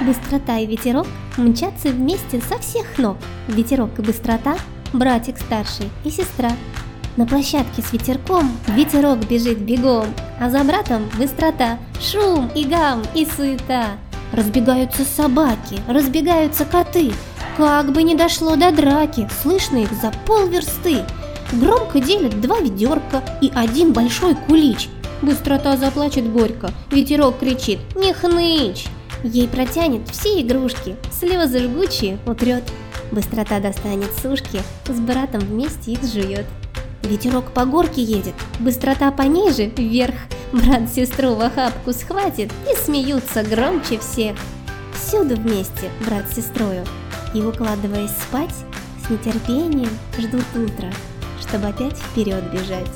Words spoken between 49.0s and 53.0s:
с нетерпением ждут утра, чтобы опять вперед бежать.